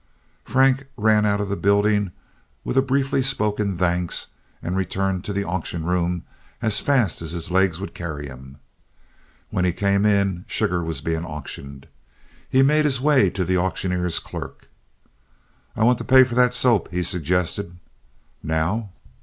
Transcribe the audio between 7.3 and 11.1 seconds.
his legs would carry him. When he came in, sugar was